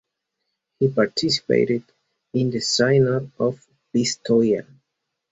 He 0.79 0.87
participated 0.87 1.83
in 2.33 2.49
the 2.49 2.59
Synod 2.59 3.31
of 3.39 3.63
Pistoia. 3.93 4.65